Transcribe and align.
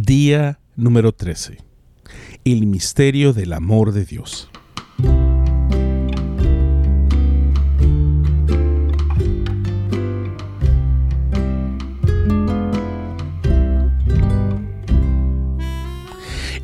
Día 0.00 0.60
número 0.76 1.10
13. 1.10 1.58
El 2.44 2.66
misterio 2.68 3.32
del 3.32 3.52
amor 3.52 3.90
de 3.90 4.04
Dios. 4.04 4.48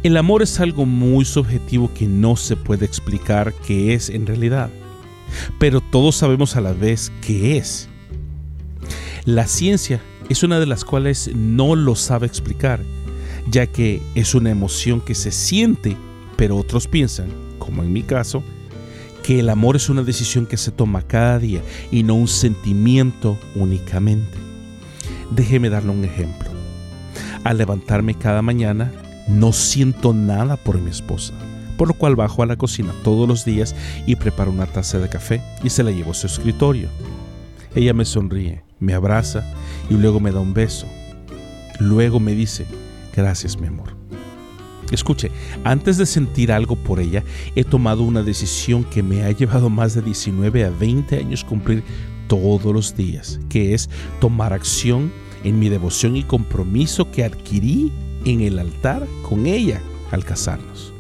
El 0.04 0.16
amor 0.16 0.42
es 0.42 0.60
algo 0.60 0.86
muy 0.86 1.24
subjetivo 1.24 1.90
que 1.92 2.06
no 2.06 2.36
se 2.36 2.54
puede 2.54 2.86
explicar 2.86 3.52
qué 3.66 3.94
es 3.94 4.10
en 4.10 4.28
realidad, 4.28 4.70
pero 5.58 5.80
todos 5.80 6.14
sabemos 6.14 6.54
a 6.54 6.60
la 6.60 6.72
vez 6.72 7.10
qué 7.20 7.56
es. 7.56 7.88
La 9.24 9.48
ciencia 9.48 10.00
es 10.28 10.44
una 10.44 10.60
de 10.60 10.66
las 10.66 10.84
cuales 10.84 11.32
no 11.34 11.74
lo 11.74 11.96
sabe 11.96 12.28
explicar 12.28 12.80
ya 13.50 13.66
que 13.66 14.02
es 14.14 14.34
una 14.34 14.50
emoción 14.50 15.00
que 15.00 15.14
se 15.14 15.30
siente, 15.30 15.96
pero 16.36 16.56
otros 16.56 16.88
piensan, 16.88 17.28
como 17.58 17.82
en 17.82 17.92
mi 17.92 18.02
caso, 18.02 18.42
que 19.22 19.40
el 19.40 19.48
amor 19.48 19.76
es 19.76 19.88
una 19.88 20.02
decisión 20.02 20.46
que 20.46 20.56
se 20.56 20.70
toma 20.70 21.02
cada 21.02 21.38
día 21.38 21.62
y 21.90 22.02
no 22.02 22.14
un 22.14 22.28
sentimiento 22.28 23.38
únicamente. 23.54 24.38
Déjeme 25.30 25.70
darle 25.70 25.90
un 25.90 26.04
ejemplo. 26.04 26.50
Al 27.42 27.58
levantarme 27.58 28.14
cada 28.14 28.42
mañana, 28.42 28.92
no 29.28 29.52
siento 29.52 30.12
nada 30.12 30.56
por 30.56 30.78
mi 30.80 30.90
esposa, 30.90 31.32
por 31.78 31.88
lo 31.88 31.94
cual 31.94 32.16
bajo 32.16 32.42
a 32.42 32.46
la 32.46 32.56
cocina 32.56 32.92
todos 33.02 33.26
los 33.26 33.44
días 33.44 33.74
y 34.06 34.16
preparo 34.16 34.50
una 34.50 34.66
taza 34.66 34.98
de 34.98 35.08
café 35.08 35.42
y 35.62 35.70
se 35.70 35.82
la 35.82 35.90
llevo 35.90 36.10
a 36.10 36.14
su 36.14 36.26
escritorio. 36.26 36.88
Ella 37.74 37.94
me 37.94 38.04
sonríe, 38.04 38.62
me 38.78 38.92
abraza 38.92 39.42
y 39.88 39.94
luego 39.94 40.20
me 40.20 40.32
da 40.32 40.40
un 40.40 40.54
beso. 40.54 40.86
Luego 41.80 42.20
me 42.20 42.34
dice, 42.34 42.66
Gracias, 43.14 43.58
mi 43.58 43.68
amor. 43.68 43.96
Escuche, 44.90 45.30
antes 45.64 45.96
de 45.98 46.06
sentir 46.06 46.52
algo 46.52 46.76
por 46.76 47.00
ella, 47.00 47.22
he 47.54 47.64
tomado 47.64 48.02
una 48.02 48.22
decisión 48.22 48.84
que 48.84 49.02
me 49.02 49.24
ha 49.24 49.30
llevado 49.30 49.70
más 49.70 49.94
de 49.94 50.02
19 50.02 50.64
a 50.64 50.70
20 50.70 51.18
años 51.18 51.44
cumplir 51.44 51.82
todos 52.28 52.72
los 52.72 52.96
días, 52.96 53.40
que 53.48 53.74
es 53.74 53.88
tomar 54.20 54.52
acción 54.52 55.12
en 55.42 55.58
mi 55.58 55.68
devoción 55.68 56.16
y 56.16 56.22
compromiso 56.22 57.10
que 57.10 57.24
adquirí 57.24 57.92
en 58.24 58.40
el 58.40 58.58
altar 58.58 59.06
con 59.22 59.46
ella 59.46 59.80
al 60.10 60.24
casarnos. 60.24 60.92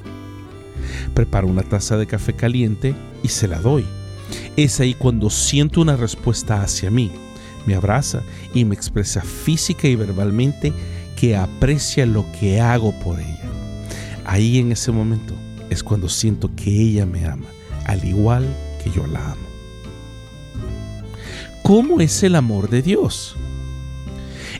Preparo 1.14 1.48
una 1.48 1.62
taza 1.62 1.96
de 1.96 2.06
café 2.06 2.34
caliente 2.34 2.94
y 3.22 3.28
se 3.28 3.48
la 3.48 3.58
doy. 3.60 3.84
Es 4.56 4.80
ahí 4.80 4.94
cuando 4.94 5.30
siento 5.30 5.80
una 5.80 5.96
respuesta 5.96 6.62
hacia 6.62 6.90
mí. 6.90 7.10
Me 7.66 7.74
abraza 7.74 8.22
y 8.52 8.64
me 8.64 8.74
expresa 8.74 9.22
física 9.22 9.88
y 9.88 9.96
verbalmente 9.96 10.72
que 11.24 11.36
aprecia 11.36 12.04
lo 12.04 12.26
que 12.38 12.60
hago 12.60 12.92
por 13.00 13.18
ella. 13.18 13.48
Ahí 14.26 14.58
en 14.58 14.72
ese 14.72 14.92
momento 14.92 15.32
es 15.70 15.82
cuando 15.82 16.10
siento 16.10 16.50
que 16.54 16.70
ella 16.70 17.06
me 17.06 17.24
ama, 17.24 17.46
al 17.86 18.04
igual 18.04 18.46
que 18.82 18.90
yo 18.90 19.06
la 19.06 19.32
amo. 19.32 19.46
¿Cómo 21.62 22.02
es 22.02 22.22
el 22.24 22.36
amor 22.36 22.68
de 22.68 22.82
Dios? 22.82 23.36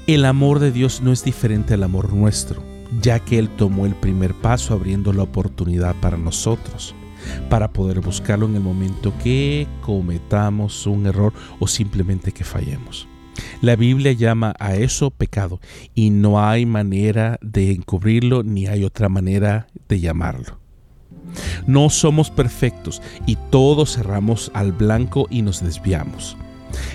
El 0.07 0.25
amor 0.25 0.59
de 0.59 0.73
Dios 0.73 1.03
no 1.03 1.13
es 1.13 1.23
diferente 1.23 1.75
al 1.75 1.83
amor 1.83 2.15
nuestro, 2.15 2.63
ya 3.03 3.19
que 3.19 3.39
Él 3.39 3.51
tomó 3.51 3.85
el 3.85 3.95
primer 3.95 4.33
paso 4.33 4.73
abriendo 4.73 5.13
la 5.13 5.25
oportunidad 5.25 5.95
para 5.97 6.17
nosotros, 6.17 6.95
para 7.51 7.75
poder 7.75 8.01
buscarlo 8.01 8.47
en 8.47 8.55
el 8.55 8.63
momento 8.63 9.13
que 9.23 9.69
cometamos 9.83 10.87
un 10.87 11.07
error 11.07 11.35
o 11.59 11.67
simplemente 11.67 12.33
que 12.33 12.45
fallemos. 12.45 13.07
La 13.65 13.77
Biblia 13.77 14.13
llama 14.13 14.55
a 14.59 14.75
eso 14.75 15.11
pecado 15.11 15.59
y 15.95 16.11
no 16.11 16.39
hay 16.39 16.67
manera 16.67 17.39
de 17.41 17.73
encubrirlo 17.73 18.43
ni 18.43 18.67
hay 18.67 18.85
otra 18.85 19.09
manera 19.09 19.69
de 19.89 20.01
llamarlo. 20.01 20.61
No 21.67 21.89
somos 21.89 22.31
perfectos 22.31 23.01
y 23.25 23.39
todos 23.49 23.95
cerramos 23.95 24.51
al 24.53 24.73
blanco 24.73 25.29
y 25.31 25.41
nos 25.41 25.65
desviamos. 25.65 26.37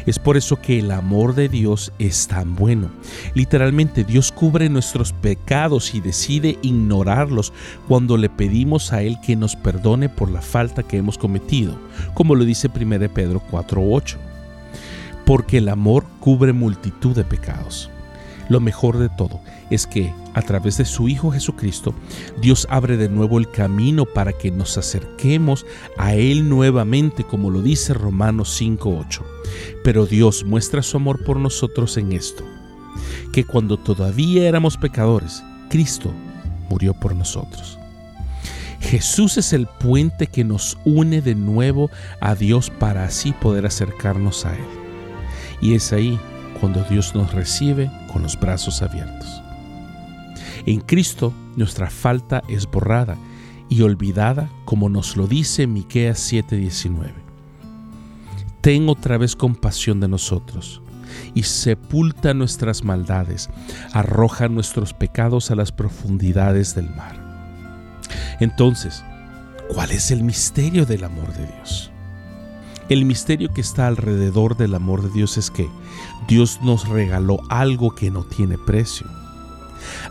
Es 0.06 0.20
por 0.20 0.38
eso 0.38 0.62
que 0.62 0.78
el 0.78 0.92
amor 0.92 1.34
de 1.34 1.50
Dios 1.50 1.92
es 1.98 2.28
tan 2.28 2.56
bueno. 2.56 2.92
Literalmente 3.34 4.04
Dios 4.04 4.32
cubre 4.32 4.70
nuestros 4.70 5.12
pecados 5.12 5.96
y 5.96 6.02
decide 6.02 6.60
ignorarlos 6.62 7.52
cuando 7.88 8.16
le 8.16 8.30
pedimos 8.30 8.94
a 8.94 9.02
Él 9.02 9.18
que 9.26 9.36
nos 9.36 9.56
perdone 9.56 10.08
por 10.08 10.30
la 10.30 10.44
falta 10.44 10.84
que 10.84 10.98
hemos 10.98 11.18
cometido, 11.18 11.80
como 12.14 12.36
lo 12.36 12.46
dice 12.46 12.68
1 12.68 13.12
Pedro 13.12 13.42
4.8 13.50 14.18
porque 15.30 15.60
el 15.60 15.70
amor 15.70 16.06
cubre 16.20 16.54
multitud 16.54 17.16
de 17.16 17.24
pecados. 17.24 17.90
Lo 18.50 18.60
mejor 18.60 18.98
de 18.98 19.10
todo 19.10 19.40
es 19.70 19.86
que 19.86 20.12
a 20.34 20.42
través 20.42 20.78
de 20.78 20.86
su 20.86 21.08
Hijo 21.08 21.32
Jesucristo, 21.32 21.94
Dios 22.42 22.68
abre 22.70 22.98
de 22.98 23.08
nuevo 23.08 23.38
el 23.38 23.50
camino 23.52 24.06
para 24.06 24.34
que 24.34 24.50
nos 24.50 24.78
acerquemos 24.78 25.66
a 25.98 26.16
Él 26.16 26.50
nuevamente, 26.50 27.24
como 27.24 27.52
lo 27.52 27.62
dice 27.62 27.94
Romanos 27.94 28.60
5.8. 28.60 29.22
Pero 29.84 30.08
Dios 30.08 30.44
muestra 30.46 30.82
su 30.82 30.98
amor 30.98 31.24
por 31.24 31.38
nosotros 31.38 31.98
en 31.98 32.12
esto, 32.12 32.44
que 33.32 33.46
cuando 33.46 33.78
todavía 33.78 34.48
éramos 34.48 34.78
pecadores, 34.78 35.44
Cristo 35.70 36.12
murió 36.70 36.96
por 36.96 37.16
nosotros. 37.16 37.78
Jesús 38.80 39.38
es 39.38 39.54
el 39.54 39.68
puente 39.68 40.28
que 40.28 40.44
nos 40.44 40.78
une 40.86 41.22
de 41.22 41.36
nuevo 41.36 41.92
a 42.22 42.34
Dios 42.34 42.72
para 42.72 43.04
así 43.04 43.34
poder 43.34 43.66
acercarnos 43.66 44.46
a 44.46 44.56
Él. 44.56 44.79
Y 45.62 45.76
es 45.76 45.92
ahí 45.94 46.20
cuando 46.60 46.84
Dios 46.84 47.16
nos 47.16 47.34
recibe 47.34 47.92
con 48.12 48.24
los 48.24 48.40
brazos 48.40 48.82
abiertos. 48.82 49.42
En 50.66 50.82
Cristo 50.82 51.34
nuestra 51.56 51.90
falta 51.90 52.44
es 52.48 52.70
borrada 52.70 53.18
y 53.70 53.82
olvidada 53.82 54.50
como 54.66 54.90
nos 54.90 55.16
lo 55.16 55.28
dice 55.28 55.68
Miqueas 55.68 56.20
7:19. 56.20 57.14
Ten 58.62 58.90
otra 58.90 59.18
vez 59.18 59.36
compasión 59.36 60.00
de 60.00 60.10
nosotros 60.10 60.82
y 61.34 61.44
sepulta 61.44 62.34
nuestras 62.34 62.84
maldades, 62.84 63.50
arroja 63.94 64.48
nuestros 64.48 64.94
pecados 64.94 65.50
a 65.52 65.56
las 65.56 65.72
profundidades 65.72 66.76
del 66.76 66.90
mar. 66.96 67.30
Entonces, 68.40 69.04
¿cuál 69.74 69.92
es 69.92 70.12
el 70.12 70.24
misterio 70.24 70.86
del 70.86 71.04
amor 71.04 71.32
de 71.34 71.48
Dios? 71.48 71.89
El 72.90 73.06
misterio 73.06 73.54
que 73.54 73.62
está 73.62 73.86
alrededor 73.86 74.58
del 74.58 74.74
amor 74.74 75.04
de 75.04 75.12
Dios 75.12 75.38
es 75.38 75.52
que 75.52 75.70
Dios 76.28 76.60
nos 76.64 76.90
regaló 76.90 77.40
algo 77.48 77.94
que 77.94 78.10
no 78.10 78.24
tiene 78.24 78.58
precio, 78.58 79.06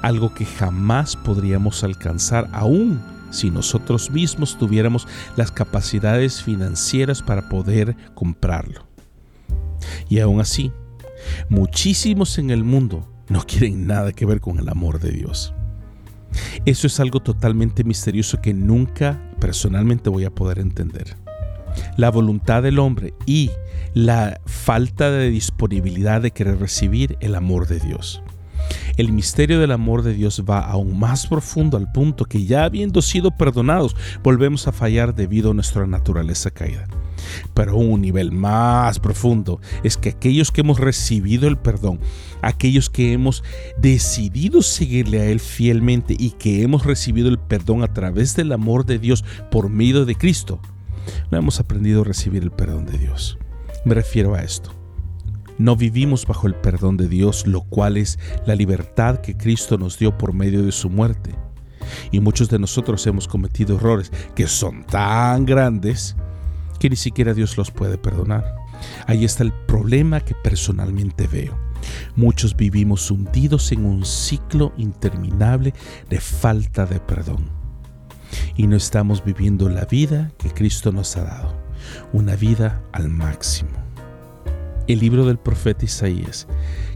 algo 0.00 0.32
que 0.32 0.46
jamás 0.46 1.16
podríamos 1.16 1.82
alcanzar 1.82 2.48
aún 2.52 3.02
si 3.30 3.50
nosotros 3.50 4.12
mismos 4.12 4.56
tuviéramos 4.56 5.08
las 5.34 5.50
capacidades 5.50 6.40
financieras 6.40 7.20
para 7.20 7.48
poder 7.48 7.96
comprarlo. 8.14 8.86
Y 10.08 10.20
aún 10.20 10.40
así, 10.40 10.70
muchísimos 11.48 12.38
en 12.38 12.50
el 12.50 12.62
mundo 12.62 13.12
no 13.28 13.42
quieren 13.44 13.88
nada 13.88 14.12
que 14.12 14.24
ver 14.24 14.40
con 14.40 14.60
el 14.60 14.68
amor 14.68 15.00
de 15.00 15.10
Dios. 15.10 15.52
Eso 16.64 16.86
es 16.86 17.00
algo 17.00 17.18
totalmente 17.18 17.82
misterioso 17.82 18.40
que 18.40 18.54
nunca 18.54 19.20
personalmente 19.40 20.10
voy 20.10 20.26
a 20.26 20.30
poder 20.30 20.60
entender 20.60 21.16
la 21.96 22.10
voluntad 22.10 22.62
del 22.62 22.78
hombre 22.78 23.14
y 23.26 23.50
la 23.94 24.40
falta 24.46 25.10
de 25.10 25.30
disponibilidad 25.30 26.20
de 26.20 26.30
querer 26.30 26.58
recibir 26.58 27.16
el 27.20 27.34
amor 27.34 27.66
de 27.66 27.80
Dios. 27.80 28.22
El 28.96 29.12
misterio 29.12 29.60
del 29.60 29.70
amor 29.70 30.02
de 30.02 30.12
Dios 30.12 30.44
va 30.48 30.60
aún 30.60 30.98
más 30.98 31.26
profundo 31.26 31.76
al 31.76 31.90
punto 31.92 32.24
que 32.24 32.44
ya 32.44 32.64
habiendo 32.64 33.00
sido 33.00 33.30
perdonados, 33.30 33.94
volvemos 34.22 34.66
a 34.66 34.72
fallar 34.72 35.14
debido 35.14 35.52
a 35.52 35.54
nuestra 35.54 35.86
naturaleza 35.86 36.50
caída. 36.50 36.86
Pero 37.54 37.76
un 37.76 38.00
nivel 38.00 38.32
más 38.32 38.98
profundo 38.98 39.60
es 39.82 39.96
que 39.96 40.10
aquellos 40.10 40.50
que 40.50 40.62
hemos 40.62 40.80
recibido 40.80 41.48
el 41.48 41.58
perdón, 41.58 42.00
aquellos 42.42 42.90
que 42.90 43.12
hemos 43.12 43.42
decidido 43.78 44.62
seguirle 44.62 45.20
a 45.20 45.26
Él 45.26 45.40
fielmente 45.40 46.16
y 46.18 46.30
que 46.30 46.62
hemos 46.62 46.84
recibido 46.84 47.28
el 47.28 47.38
perdón 47.38 47.82
a 47.82 47.92
través 47.92 48.34
del 48.36 48.52
amor 48.52 48.84
de 48.84 48.98
Dios 48.98 49.24
por 49.50 49.68
medio 49.68 50.04
de 50.04 50.14
Cristo, 50.14 50.60
no 51.30 51.38
hemos 51.38 51.60
aprendido 51.60 52.02
a 52.02 52.04
recibir 52.04 52.42
el 52.42 52.50
perdón 52.50 52.86
de 52.86 52.98
Dios. 52.98 53.38
Me 53.84 53.94
refiero 53.94 54.34
a 54.34 54.42
esto. 54.42 54.74
No 55.58 55.74
vivimos 55.74 56.24
bajo 56.26 56.46
el 56.46 56.54
perdón 56.54 56.96
de 56.96 57.08
Dios, 57.08 57.46
lo 57.46 57.62
cual 57.62 57.96
es 57.96 58.18
la 58.46 58.54
libertad 58.54 59.20
que 59.20 59.36
Cristo 59.36 59.76
nos 59.76 59.98
dio 59.98 60.16
por 60.16 60.32
medio 60.32 60.62
de 60.62 60.72
su 60.72 60.88
muerte. 60.88 61.34
Y 62.12 62.20
muchos 62.20 62.48
de 62.48 62.58
nosotros 62.58 63.06
hemos 63.06 63.26
cometido 63.26 63.76
errores 63.76 64.12
que 64.34 64.46
son 64.46 64.84
tan 64.84 65.46
grandes 65.46 66.16
que 66.78 66.88
ni 66.88 66.96
siquiera 66.96 67.34
Dios 67.34 67.56
los 67.56 67.70
puede 67.70 67.98
perdonar. 67.98 68.54
Ahí 69.06 69.24
está 69.24 69.42
el 69.42 69.52
problema 69.52 70.20
que 70.20 70.34
personalmente 70.34 71.26
veo. 71.26 71.58
Muchos 72.14 72.56
vivimos 72.56 73.10
hundidos 73.10 73.72
en 73.72 73.84
un 73.84 74.04
ciclo 74.04 74.72
interminable 74.76 75.74
de 76.08 76.20
falta 76.20 76.86
de 76.86 77.00
perdón 77.00 77.57
y 78.56 78.66
no 78.66 78.76
estamos 78.76 79.24
viviendo 79.24 79.68
la 79.68 79.84
vida 79.84 80.30
que 80.38 80.50
Cristo 80.50 80.92
nos 80.92 81.16
ha 81.16 81.24
dado, 81.24 81.54
una 82.12 82.36
vida 82.36 82.82
al 82.92 83.08
máximo. 83.08 83.70
El 84.86 85.00
libro 85.00 85.26
del 85.26 85.38
profeta 85.38 85.84
Isaías, 85.84 86.46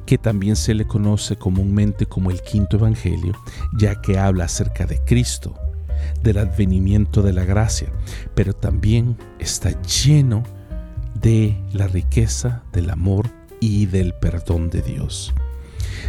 que 0.06 0.18
también 0.18 0.56
se 0.56 0.74
le 0.74 0.86
conoce 0.86 1.36
comúnmente 1.36 2.06
como 2.06 2.30
el 2.30 2.40
quinto 2.40 2.76
Evangelio, 2.76 3.34
ya 3.76 4.00
que 4.00 4.18
habla 4.18 4.44
acerca 4.44 4.86
de 4.86 4.98
Cristo, 5.04 5.54
del 6.22 6.38
advenimiento 6.38 7.22
de 7.22 7.32
la 7.32 7.44
gracia, 7.44 7.88
pero 8.34 8.54
también 8.54 9.16
está 9.38 9.80
lleno 9.82 10.42
de 11.20 11.56
la 11.72 11.86
riqueza 11.86 12.62
del 12.72 12.90
amor 12.90 13.28
y 13.60 13.86
del 13.86 14.14
perdón 14.14 14.70
de 14.70 14.82
Dios. 14.82 15.32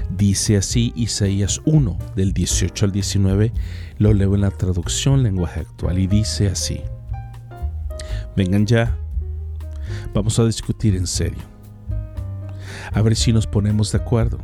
Dice 0.09 0.57
así 0.57 0.93
Isaías 0.95 1.61
1, 1.65 1.97
del 2.15 2.33
18 2.33 2.85
al 2.85 2.91
19, 2.91 3.51
lo 3.97 4.13
leo 4.13 4.35
en 4.35 4.41
la 4.41 4.51
traducción 4.51 5.23
lenguaje 5.23 5.61
actual 5.61 5.99
y 5.99 6.07
dice 6.07 6.47
así, 6.47 6.81
vengan 8.35 8.65
ya, 8.65 8.97
vamos 10.13 10.39
a 10.39 10.45
discutir 10.45 10.95
en 10.95 11.07
serio, 11.07 11.43
a 12.91 13.01
ver 13.01 13.15
si 13.15 13.33
nos 13.33 13.47
ponemos 13.47 13.91
de 13.91 13.99
acuerdo. 13.99 14.39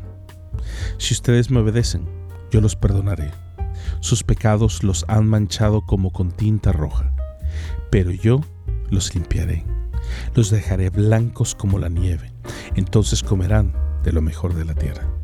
Si 0.98 1.14
ustedes 1.14 1.50
me 1.50 1.60
obedecen, 1.60 2.06
yo 2.52 2.62
los 2.62 2.76
perdonaré. 2.76 3.32
Sus 4.00 4.24
pecados 4.24 4.84
los 4.84 5.06
han 5.08 5.28
manchado 5.28 5.82
como 5.82 6.12
con 6.12 6.32
tinta 6.32 6.72
roja, 6.72 7.14
pero 7.90 8.12
yo 8.12 8.42
los 8.90 9.14
limpiaré. 9.14 9.66
Los 10.36 10.50
dejaré 10.50 10.90
blancos 10.90 11.56
como 11.56 11.80
la 11.80 11.90
nieve. 11.90 12.32
Entonces 12.76 13.24
comerán 13.24 13.74
de 14.04 14.12
lo 14.12 14.22
mejor 14.22 14.56
de 14.56 14.66
la 14.66 14.74
tierra. 14.74 15.19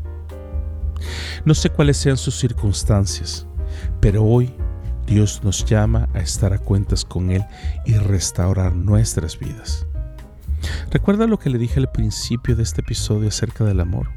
No 1.46 1.54
sé 1.54 1.70
cuáles 1.70 1.98
sean 1.98 2.18
sus 2.18 2.38
circunstancias, 2.38 3.46
pero 4.00 4.24
hoy 4.24 4.54
Dios 5.06 5.42
nos 5.44 5.66
llama 5.66 6.10
a 6.14 6.20
estar 6.20 6.54
a 6.54 6.58
cuentas 6.58 7.06
con 7.06 7.30
Él 7.30 7.46
y 7.86 7.94
restaurar 7.94 8.76
nuestras 8.76 9.38
vidas. 9.38 9.86
¿Recuerda 10.90 11.28
lo 11.28 11.38
que 11.38 11.50
le 11.50 11.60
dije 11.60 11.80
al 11.80 11.92
principio 11.92 12.56
de 12.56 12.64
este 12.64 12.82
episodio 12.82 13.28
acerca 13.28 13.64
del 13.64 13.82
amor? 13.82 14.10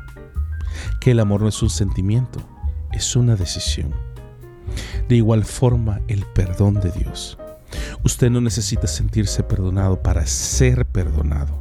Que 1.00 1.10
el 1.10 1.20
amor 1.20 1.42
no 1.42 1.48
es 1.48 1.62
un 1.62 1.70
sentimiento, 1.70 2.40
es 2.92 3.16
una 3.16 3.36
decisión. 3.36 3.94
De 5.08 5.16
igual 5.16 5.44
forma, 5.44 6.00
el 6.08 6.24
perdón 6.24 6.74
de 6.74 6.90
Dios. 6.90 7.38
Usted 8.04 8.30
no 8.30 8.40
necesita 8.40 8.86
sentirse 8.86 9.42
perdonado 9.42 10.02
para 10.02 10.26
ser 10.26 10.86
perdonado. 10.86 11.58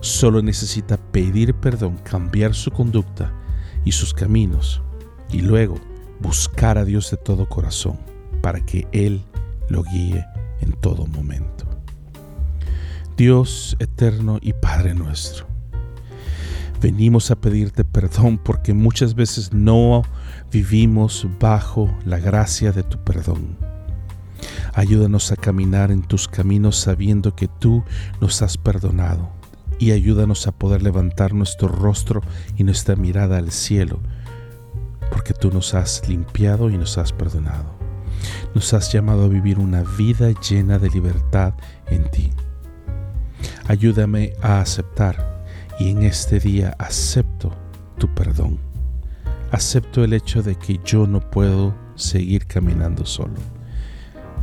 Solo 0.00 0.42
necesita 0.42 0.96
pedir 0.96 1.54
perdón, 1.54 1.98
cambiar 1.98 2.54
su 2.54 2.70
conducta 2.70 3.32
y 3.86 3.92
sus 3.92 4.12
caminos 4.12 4.82
y 5.30 5.40
luego 5.40 5.76
buscar 6.20 6.76
a 6.76 6.84
Dios 6.84 7.10
de 7.10 7.16
todo 7.16 7.48
corazón 7.48 7.98
para 8.42 8.60
que 8.60 8.86
Él 8.92 9.24
lo 9.70 9.82
guíe 9.84 10.26
en 10.60 10.72
todo 10.72 11.06
momento. 11.06 11.64
Dios 13.16 13.76
eterno 13.78 14.38
y 14.42 14.52
Padre 14.52 14.92
nuestro, 14.94 15.46
venimos 16.82 17.30
a 17.30 17.36
pedirte 17.36 17.84
perdón 17.84 18.38
porque 18.38 18.74
muchas 18.74 19.14
veces 19.14 19.52
no 19.52 20.02
vivimos 20.52 21.26
bajo 21.40 21.88
la 22.04 22.18
gracia 22.18 22.72
de 22.72 22.82
tu 22.82 22.98
perdón. 22.98 23.56
Ayúdanos 24.74 25.32
a 25.32 25.36
caminar 25.36 25.90
en 25.90 26.02
tus 26.02 26.28
caminos 26.28 26.76
sabiendo 26.76 27.34
que 27.34 27.48
tú 27.48 27.82
nos 28.20 28.42
has 28.42 28.58
perdonado 28.58 29.35
y 29.78 29.92
ayúdanos 29.92 30.46
a 30.46 30.52
poder 30.52 30.82
levantar 30.82 31.34
nuestro 31.34 31.68
rostro 31.68 32.22
y 32.56 32.64
nuestra 32.64 32.96
mirada 32.96 33.38
al 33.38 33.50
cielo, 33.50 34.00
porque 35.10 35.34
tú 35.34 35.50
nos 35.50 35.74
has 35.74 36.08
limpiado 36.08 36.70
y 36.70 36.78
nos 36.78 36.98
has 36.98 37.12
perdonado. 37.12 37.76
Nos 38.54 38.72
has 38.72 38.92
llamado 38.92 39.24
a 39.24 39.28
vivir 39.28 39.58
una 39.58 39.82
vida 39.82 40.32
llena 40.40 40.78
de 40.78 40.88
libertad 40.90 41.54
en 41.88 42.10
ti. 42.10 42.30
Ayúdame 43.68 44.32
a 44.42 44.60
aceptar 44.60 45.44
y 45.78 45.90
en 45.90 46.02
este 46.02 46.40
día 46.40 46.74
acepto 46.78 47.52
tu 47.98 48.12
perdón. 48.14 48.58
Acepto 49.52 50.02
el 50.02 50.12
hecho 50.12 50.42
de 50.42 50.56
que 50.56 50.80
yo 50.84 51.06
no 51.06 51.20
puedo 51.20 51.74
seguir 51.94 52.46
caminando 52.46 53.04
solo, 53.04 53.34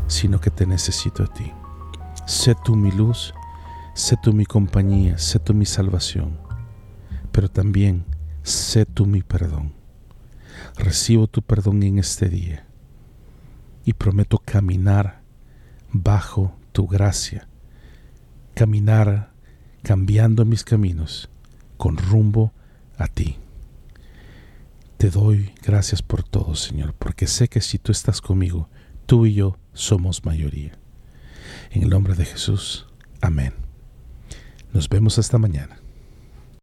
sino 0.07 0.39
que 0.39 0.49
te 0.49 0.65
necesito 0.65 1.23
a 1.23 1.27
ti. 1.27 1.51
Sé 2.25 2.55
tú 2.63 2.75
mi 2.75 2.91
luz 2.91 3.33
Sé 3.93 4.17
tú 4.17 4.33
mi 4.33 4.45
compañía, 4.45 5.19
sé 5.19 5.37
tú 5.37 5.53
mi 5.53 5.65
salvación, 5.67 6.39
pero 7.31 7.47
también 7.47 8.05
sé 8.41 8.87
tú 8.87 9.05
mi 9.05 9.21
perdón. 9.21 9.73
Recibo 10.75 11.27
tu 11.27 11.43
perdón 11.43 11.83
en 11.83 11.99
este 11.99 12.27
día 12.27 12.65
y 13.85 13.93
prometo 13.93 14.39
caminar 14.39 15.21
bajo 15.91 16.55
tu 16.71 16.87
gracia, 16.87 17.47
caminar 18.55 19.31
cambiando 19.83 20.43
mis 20.43 20.63
caminos 20.63 21.29
con 21.77 21.97
rumbo 21.97 22.51
a 22.97 23.07
ti. 23.07 23.37
Te 24.97 25.11
doy 25.11 25.53
gracias 25.61 26.01
por 26.01 26.23
todo, 26.23 26.55
Señor, 26.55 26.95
porque 26.95 27.27
sé 27.27 27.47
que 27.47 27.61
si 27.61 27.77
tú 27.77 27.91
estás 27.91 28.21
conmigo, 28.21 28.69
tú 29.05 29.27
y 29.27 29.35
yo 29.35 29.59
somos 29.73 30.25
mayoría. 30.25 30.79
En 31.69 31.83
el 31.83 31.89
nombre 31.89 32.15
de 32.15 32.25
Jesús, 32.25 32.87
amén. 33.21 33.62
Nos 34.73 34.89
vemos 34.89 35.19
hasta 35.19 35.37
mañana. 35.37 35.82